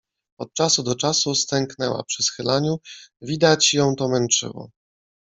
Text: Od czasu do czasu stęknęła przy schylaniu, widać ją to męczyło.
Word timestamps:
Od 0.39 0.53
czasu 0.53 0.83
do 0.83 0.95
czasu 0.95 1.35
stęknęła 1.35 2.03
przy 2.03 2.23
schylaniu, 2.23 2.79
widać 3.21 3.73
ją 3.73 3.95
to 3.95 4.07
męczyło. 4.09 4.71